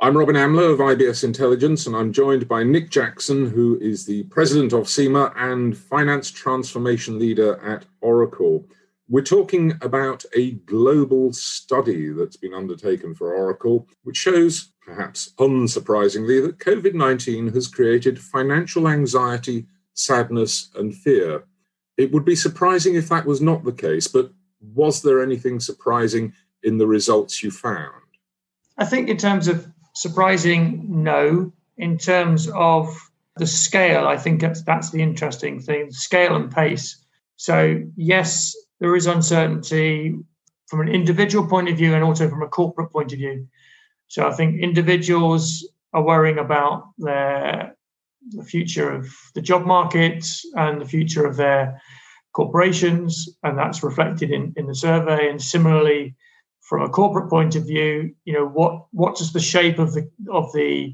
[0.00, 4.24] I'm Robin Amlôt of IBS Intelligence, and I'm joined by Nick Jackson, who is the
[4.24, 8.66] president of CIMA and finance transformation leader at Oracle.
[9.08, 16.44] We're talking about a global study that's been undertaken for Oracle, which shows, perhaps unsurprisingly,
[16.44, 19.64] that COVID 19 has created financial anxiety,
[19.94, 21.44] sadness, and fear.
[21.96, 26.32] It would be surprising if that was not the case, but was there anything surprising
[26.64, 27.92] in the results you found?
[28.76, 31.52] I think, in terms of surprising, no.
[31.76, 32.96] In terms of
[33.36, 37.04] the scale, I think that's, that's the interesting thing scale and pace.
[37.36, 40.14] So, yes, there is uncertainty
[40.68, 43.48] from an individual point of view and also from a corporate point of view.
[44.06, 47.74] So, I think individuals are worrying about their
[48.30, 51.80] the future of the job market and the future of their
[52.32, 55.28] corporations, and that's reflected in, in the survey.
[55.28, 56.14] And similarly,
[56.64, 60.10] from a corporate point of view, you know, what what does the shape of the
[60.30, 60.92] of the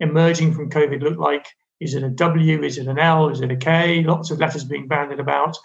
[0.00, 1.46] emerging from COVID look like?
[1.80, 2.62] Is it a W?
[2.62, 3.28] Is it an L?
[3.28, 4.02] Is it a K?
[4.02, 5.56] Lots of letters being bandied about,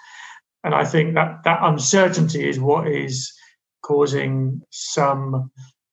[0.64, 3.34] and I think that that uncertainty is what is
[3.84, 5.50] causing some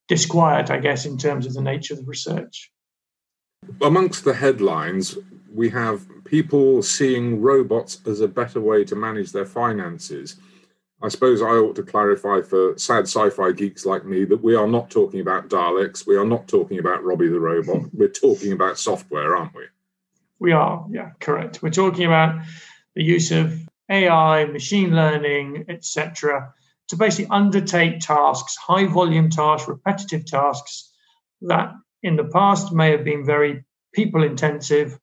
[0.08, 2.70] disquiet, I guess, in terms of the nature of the research.
[3.80, 5.16] Amongst the headlines,
[5.52, 10.36] we have people seeing robots as a better way to manage their finances.
[11.02, 14.54] I suppose I ought to clarify for sad sci fi geeks like me that we
[14.54, 16.06] are not talking about Daleks.
[16.06, 17.82] We are not talking about Robbie the Robot.
[17.92, 19.64] We're talking about software, aren't we?
[20.38, 21.62] We are, yeah, correct.
[21.62, 22.42] We're talking about
[22.94, 23.58] the use of
[23.90, 26.52] AI, machine learning, etc.,
[26.88, 30.92] to basically undertake tasks, high volume tasks, repetitive tasks
[31.42, 31.72] that
[32.02, 34.98] in the past may have been very people intensive,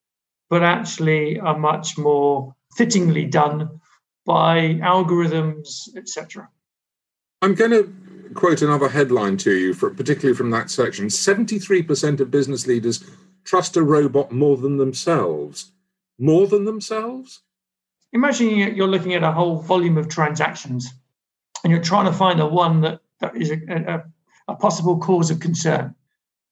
[0.50, 3.81] but actually are much more fittingly done
[4.26, 6.50] by algorithms, etc.
[7.42, 7.94] I'm going to
[8.34, 13.04] quote another headline to you, for, particularly from that section 73% of business leaders
[13.44, 15.72] trust a robot more than themselves.
[16.20, 17.42] More than themselves?
[18.14, 20.94] Imagine you're looking at a whole volume of transactions
[21.64, 24.04] and you're trying to find the one that, that is a, a,
[24.50, 25.96] a possible cause of concern.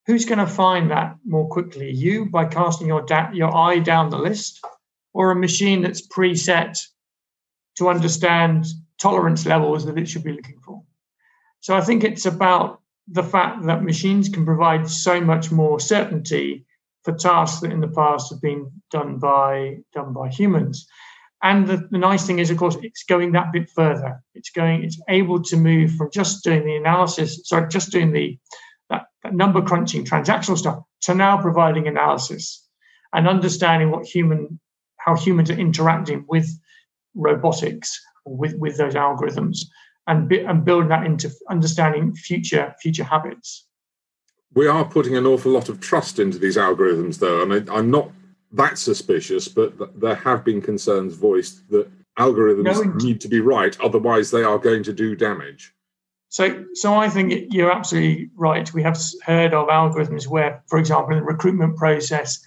[0.07, 1.91] Who's going to find that more quickly?
[1.91, 4.65] You by casting your, da- your eye down the list,
[5.13, 6.77] or a machine that's preset
[7.79, 8.65] to understand
[8.99, 10.83] tolerance levels that it should be looking for.
[11.61, 16.65] So I think it's about the fact that machines can provide so much more certainty
[17.03, 20.87] for tasks that in the past have been done by done by humans.
[21.41, 24.21] And the, the nice thing is, of course, it's going that bit further.
[24.35, 28.37] It's going, it's able to move from just doing the analysis, sorry, just doing the
[28.89, 32.67] that, that number crunching transactional stuff to now providing analysis
[33.13, 34.59] and understanding what human
[34.97, 36.49] how humans are interacting with
[37.19, 39.59] robotics with, with those algorithms
[40.07, 43.67] and, and building that into understanding future future habits.
[44.55, 47.91] We are putting an awful lot of trust into these algorithms, though, and I, I'm
[47.91, 48.11] not
[48.51, 51.87] that suspicious, but there have been concerns voiced that
[52.17, 55.73] algorithms no, need to be right, otherwise they are going to do damage.
[56.29, 58.71] So, so I think you're absolutely right.
[58.73, 62.39] We have heard of algorithms where, for example, in the recruitment process,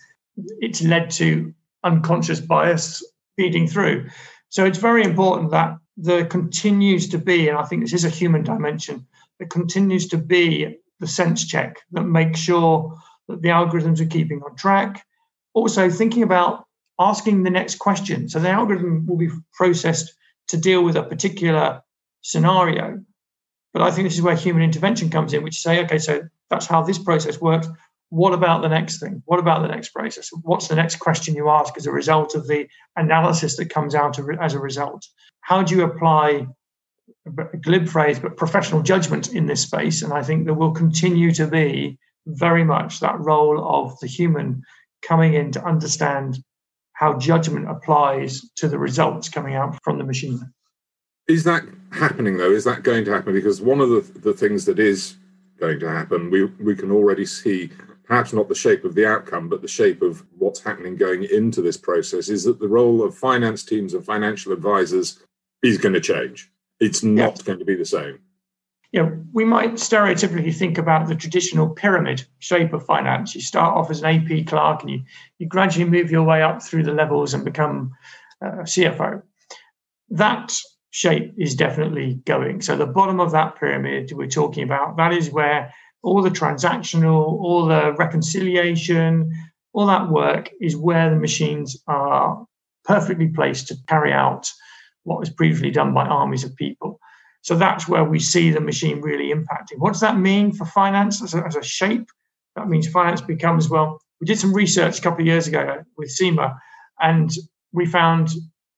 [0.60, 1.52] it's led to
[1.84, 3.04] unconscious bias
[3.36, 4.08] feeding through.
[4.52, 8.10] So it's very important that there continues to be, and I think this is a
[8.10, 9.06] human dimension,
[9.38, 12.98] there continues to be the sense check that makes sure
[13.28, 15.06] that the algorithms are keeping on track.
[15.54, 16.66] Also, thinking about
[16.98, 18.28] asking the next question.
[18.28, 20.12] So the algorithm will be processed
[20.48, 21.80] to deal with a particular
[22.20, 23.02] scenario.
[23.72, 26.66] But I think this is where human intervention comes in, which say, okay, so that's
[26.66, 27.68] how this process works
[28.12, 29.22] what about the next thing?
[29.24, 30.28] What about the next process?
[30.42, 34.18] What's the next question you ask as a result of the analysis that comes out
[34.38, 35.06] as a result?
[35.40, 36.46] How do you apply
[37.26, 40.02] a glib phrase, but professional judgment in this space?
[40.02, 44.62] And I think there will continue to be very much that role of the human
[45.00, 46.36] coming in to understand
[46.92, 50.52] how judgment applies to the results coming out from the machine.
[51.28, 51.62] Is that
[51.92, 52.52] happening though?
[52.52, 53.32] Is that going to happen?
[53.32, 55.16] Because one of the, the things that is
[55.58, 57.70] going to happen, we, we can already see
[58.04, 61.62] perhaps not the shape of the outcome, but the shape of what's happening going into
[61.62, 65.22] this process, is that the role of finance teams and financial advisors
[65.62, 66.50] is going to change.
[66.80, 67.44] It's not yeah.
[67.44, 68.18] going to be the same.
[68.94, 73.34] Know, we might stereotypically think about the traditional pyramid shape of finance.
[73.34, 75.02] You start off as an AP clerk and you,
[75.38, 77.92] you gradually move your way up through the levels and become
[78.44, 79.22] uh, a CFO.
[80.10, 80.54] That
[80.90, 82.60] shape is definitely going.
[82.60, 85.72] So the bottom of that pyramid we're talking about, that is where
[86.02, 89.32] all the transactional, all the reconciliation,
[89.72, 92.44] all that work is where the machines are
[92.84, 94.50] perfectly placed to carry out
[95.04, 96.98] what was previously done by armies of people.
[97.42, 99.78] So that's where we see the machine really impacting.
[99.78, 102.08] What does that mean for finance as a, as a shape?
[102.54, 106.10] That means finance becomes, well, we did some research a couple of years ago with
[106.10, 106.56] CIMA,
[107.00, 107.30] and
[107.72, 108.30] we found,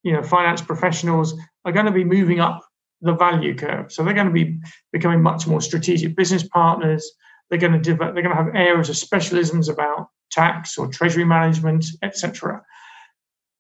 [0.03, 1.35] you know, finance professionals
[1.65, 2.64] are going to be moving up
[3.05, 3.93] the value curve.
[3.93, 4.59] So they're going to be
[4.93, 7.09] becoming much more strategic business partners.
[7.49, 11.25] They're going to develop, they're going to have areas of specialisms about tax or treasury
[11.25, 12.63] management, etc.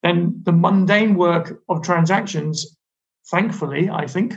[0.02, 2.76] Then the mundane work of transactions,
[3.30, 4.34] thankfully, I think,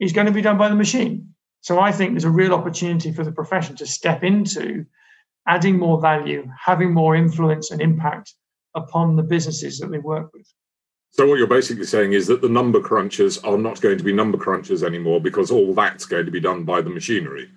[0.00, 1.34] is going to be done by the machine.
[1.60, 4.84] So I think there's a real opportunity for the profession to step into
[5.46, 8.34] adding more value, having more influence and impact
[8.74, 10.46] upon the businesses that they work with.
[11.10, 14.12] So what you're basically saying is that the number crunchers are not going to be
[14.12, 17.50] number crunchers anymore because all that's going to be done by the machinery.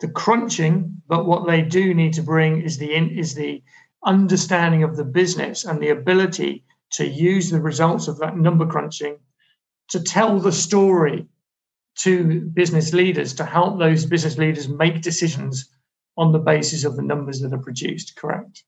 [0.00, 3.62] The crunching, but what they do need to bring is the is the
[4.04, 9.18] understanding of the business and the ability to use the results of that number crunching
[9.88, 11.26] to tell the story
[11.96, 15.70] to business leaders to help those business leaders make decisions
[16.16, 18.16] on the basis of the numbers that are produced.
[18.16, 18.64] Correct.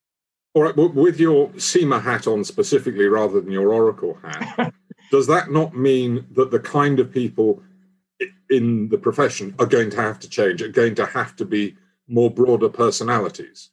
[0.55, 4.73] All right, but with your CIMA hat on specifically rather than your Oracle hat,
[5.11, 7.62] does that not mean that the kind of people
[8.50, 11.77] in the profession are going to have to change, are going to have to be
[12.09, 13.71] more broader personalities?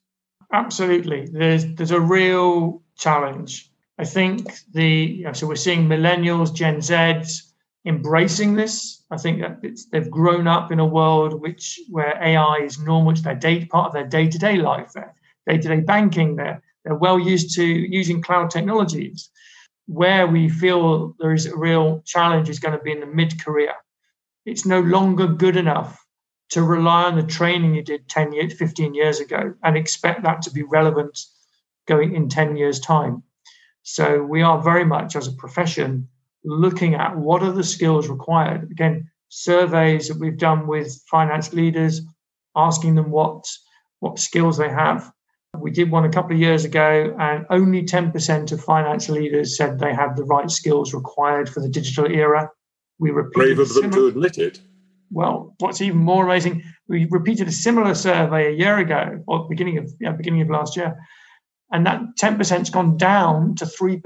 [0.51, 1.27] Absolutely.
[1.31, 3.71] There's there's a real challenge.
[3.97, 7.41] I think the so we're seeing millennials, Gen Zs
[7.85, 9.03] embracing this.
[9.11, 9.61] I think that
[9.91, 13.87] they've grown up in a world which where AI is normal, it's their day, part
[13.87, 15.13] of their day-to-day life, their
[15.47, 19.29] day-to-day banking, their they're well used to using cloud technologies.
[19.87, 23.43] Where we feel there is a real challenge is going to be in the mid
[23.43, 23.73] career.
[24.45, 26.05] It's no longer good enough
[26.49, 30.43] to rely on the training you did 10 years, 15 years ago and expect that
[30.43, 31.19] to be relevant
[31.87, 33.23] going in 10 years' time.
[33.81, 36.07] So we are very much as a profession
[36.43, 38.71] looking at what are the skills required.
[38.71, 42.01] Again, surveys that we've done with finance leaders,
[42.55, 43.45] asking them what,
[43.99, 45.11] what skills they have.
[45.59, 49.79] We did one a couple of years ago, and only 10% of finance leaders said
[49.79, 52.49] they had the right skills required for the digital era.
[52.99, 54.61] We repeated brave of them to admit it.
[55.11, 59.77] Well, what's even more amazing, we repeated a similar survey a year ago, or beginning
[59.77, 60.97] of yeah, beginning of last year,
[61.71, 64.01] and that 10%'s gone down to 3%.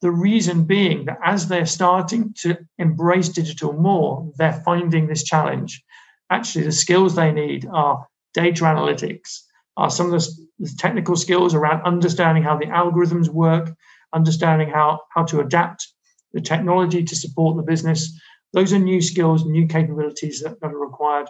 [0.00, 5.82] The reason being that as they're starting to embrace digital more, they're finding this challenge.
[6.30, 9.42] Actually, the skills they need are data analytics,
[9.76, 10.41] are some of the
[10.76, 13.74] technical skills around understanding how the algorithms work,
[14.12, 15.88] understanding how, how to adapt
[16.32, 18.18] the technology to support the business.
[18.52, 21.28] Those are new skills, new capabilities that, that are required.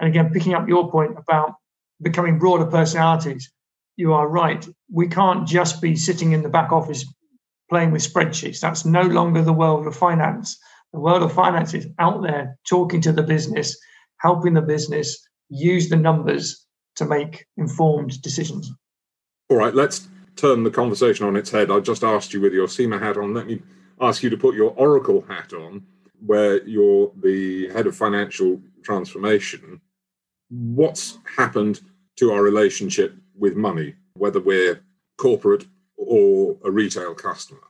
[0.00, 1.54] And again, picking up your point about
[2.00, 3.50] becoming broader personalities,
[3.96, 4.66] you are right.
[4.92, 7.04] We can't just be sitting in the back office
[7.68, 8.60] playing with spreadsheets.
[8.60, 10.58] That's no longer the world of finance.
[10.92, 13.76] The world of finance is out there talking to the business,
[14.18, 15.18] helping the business
[15.48, 16.66] use the numbers
[16.98, 18.72] to make informed decisions.
[19.48, 21.70] All right, let's turn the conversation on its head.
[21.70, 23.34] I just asked you with your CIMA hat on.
[23.34, 23.62] Let me
[24.00, 25.86] ask you to put your Oracle hat on,
[26.26, 29.80] where you're the head of financial transformation.
[30.50, 31.80] What's happened
[32.16, 34.80] to our relationship with money, whether we're
[35.18, 35.66] corporate
[35.96, 37.60] or a retail customer?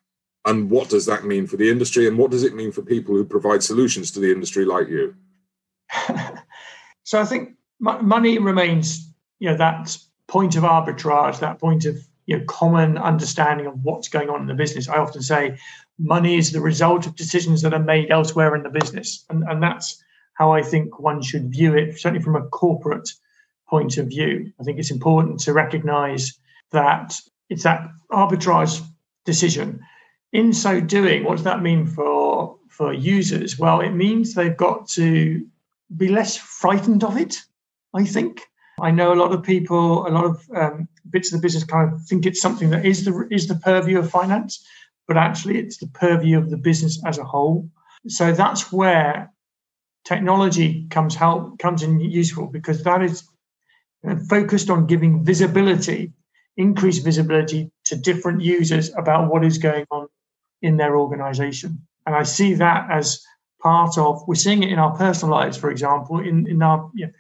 [0.47, 2.09] And what does that mean for the industry?
[2.09, 5.15] And what does it mean for people who provide solutions to the industry like you?
[7.05, 9.08] so I think money remains
[9.39, 9.97] you know that
[10.27, 11.97] point of arbitrage, that point of
[12.27, 14.89] you know common understanding of what's going on in the business.
[14.89, 15.59] I often say
[15.99, 19.63] money is the result of decisions that are made elsewhere in the business, and and
[19.63, 20.03] that's
[20.35, 23.11] how I think one should view it, certainly from a corporate
[23.69, 24.53] point of view.
[24.61, 26.39] I think it's important to recognise
[26.71, 27.15] that
[27.49, 28.81] it's that arbitrage
[29.25, 29.81] decision.
[30.33, 33.59] In so doing, what does that mean for for users?
[33.59, 35.45] Well, it means they've got to
[35.97, 37.43] be less frightened of it.
[37.95, 38.43] I think
[38.81, 41.93] I know a lot of people, a lot of um, bits of the business kind
[41.93, 44.65] of think it's something that is the is the purview of finance,
[45.07, 47.69] but actually it's the purview of the business as a whole.
[48.07, 49.33] So that's where
[50.05, 53.29] technology comes help comes in useful because that is
[54.29, 56.13] focused on giving visibility,
[56.57, 60.09] increased visibility to different users about what is going on
[60.63, 61.87] in their organization.
[62.07, 63.23] And I see that as
[63.61, 67.07] part of we're seeing it in our personal lives, for example, in in our you
[67.07, 67.13] know,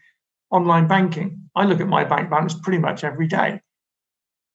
[0.50, 1.47] online banking.
[1.58, 3.60] I look at my bank balance pretty much every day.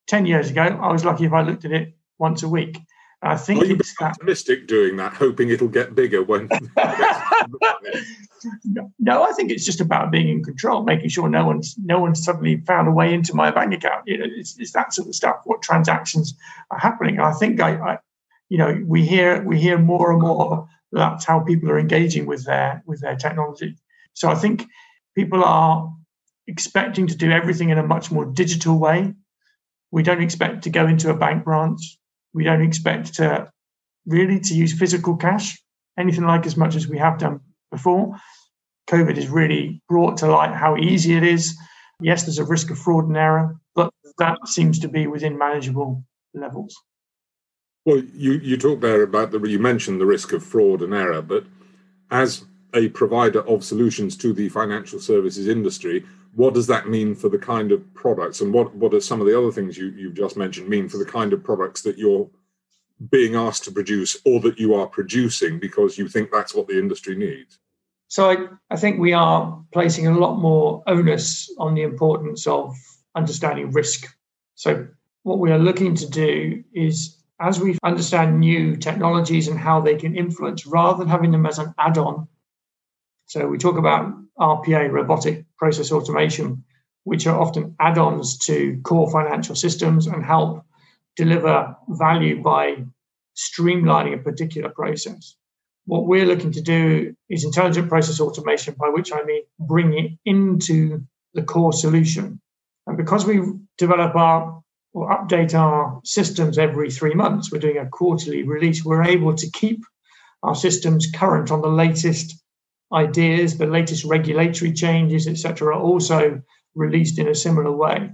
[0.07, 2.79] 10 years ago, I was lucky if I looked at it once a week.
[3.22, 4.67] I think you it's optimistic that...
[4.67, 6.50] doing that, hoping it'll get bigger when.
[9.00, 12.24] no, I think it's just about being in control, making sure no one's no one's
[12.24, 14.07] suddenly found a way into my bank account.
[14.07, 15.38] You know, it's, it's that sort of stuff.
[15.45, 16.33] What transactions
[16.72, 17.19] are happening?
[17.19, 17.98] I think I, I,
[18.50, 22.45] you know, we hear we hear more and more that's how people are engaging with
[22.45, 23.77] their with their technology.
[24.13, 24.67] So I think
[25.15, 25.91] people are
[26.47, 29.13] expecting to do everything in a much more digital way.
[29.91, 31.97] We don't expect to go into a bank branch.
[32.33, 33.50] We don't expect to
[34.05, 35.62] really to use physical cash,
[35.97, 37.39] anything like as much as we have done
[37.71, 38.15] before.
[38.89, 41.55] COVID has really brought to light how easy it is.
[42.01, 46.03] Yes, there's a risk of fraud and error, but that seems to be within manageable
[46.33, 46.75] levels.
[47.85, 51.21] Well, you, you talked there about the, you mentioned the risk of fraud and error,
[51.21, 51.45] but
[52.12, 57.29] as a provider of solutions to the financial services industry, what does that mean for
[57.29, 60.15] the kind of products and what, what are some of the other things you, you've
[60.15, 62.29] just mentioned mean for the kind of products that you're
[63.09, 66.77] being asked to produce or that you are producing because you think that's what the
[66.77, 67.59] industry needs?
[68.07, 68.37] So I,
[68.69, 72.75] I think we are placing a lot more onus on the importance of
[73.15, 74.07] understanding risk.
[74.55, 74.87] So
[75.23, 79.95] what we are looking to do is as we understand new technologies and how they
[79.95, 82.27] can influence, rather than having them as an add on.
[83.33, 86.65] So we talk about RPA, robotic process automation,
[87.03, 90.63] which are often add ons to core financial systems and help
[91.15, 92.85] deliver value by
[93.35, 95.35] streamlining a particular process.
[95.85, 100.11] What we're looking to do is intelligent process automation, by which I mean bring it
[100.25, 102.39] into the core solution.
[102.85, 103.41] And because we
[103.79, 104.61] develop our
[104.93, 109.49] or update our systems every three months, we're doing a quarterly release, we're able to
[109.49, 109.79] keep
[110.43, 112.42] our systems current on the latest
[112.93, 116.41] ideas, the latest regulatory changes, etc., are also
[116.75, 118.09] released in a similar way.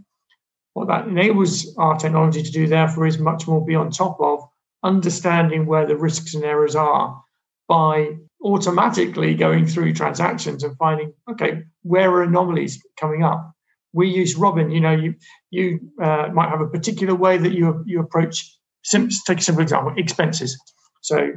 [0.73, 4.47] What that enables our technology to do, therefore, is much more be on top of
[4.83, 7.21] understanding where the risks and errors are
[7.67, 13.51] by automatically going through transactions and finding, okay, where are anomalies coming up?
[13.91, 14.69] We use Robin.
[14.69, 15.15] You know, you
[15.49, 18.55] you uh, might have a particular way that you you approach.
[18.91, 20.57] take a simple example: expenses.
[21.01, 21.31] So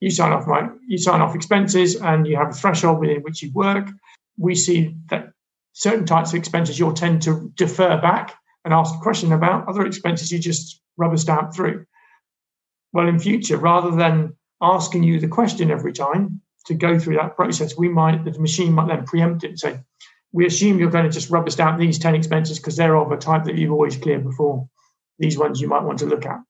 [0.00, 0.48] you sign off
[0.88, 3.88] you sign off expenses, and you have a threshold within which you work.
[4.38, 5.32] We see that
[5.72, 9.68] certain types of expenses you'll tend to defer back and ask a question about.
[9.68, 11.84] Other expenses you just rubber stamp through.
[12.92, 17.36] Well, in future, rather than asking you the question every time to go through that
[17.36, 19.80] process, we might the machine might then preempt it and say,
[20.32, 23.16] "We assume you're going to just rubber stamp these ten expenses because they're of a
[23.16, 24.68] type that you've always cleared before.
[25.18, 26.40] These ones you might want to look at."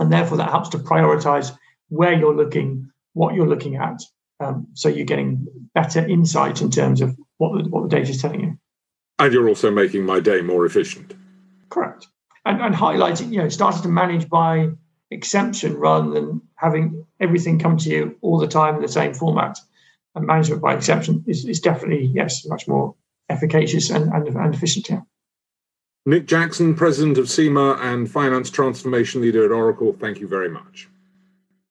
[0.00, 1.56] And therefore, that helps to prioritize
[1.92, 4.00] where you're looking, what you're looking at.
[4.40, 8.22] Um, so you're getting better insight in terms of what the, what the data is
[8.22, 8.58] telling you.
[9.18, 11.14] And you're also making my day more efficient.
[11.68, 12.08] Correct.
[12.46, 14.70] And, and highlighting, you know, starting to manage by
[15.10, 19.58] exception rather than having everything come to you all the time in the same format.
[20.14, 22.94] And management by exception is, is definitely, yes, much more
[23.28, 24.88] efficacious and, and, and efficient.
[24.88, 25.00] Yeah.
[26.06, 30.88] Nick Jackson, President of CIMA and Finance Transformation Leader at Oracle, thank you very much.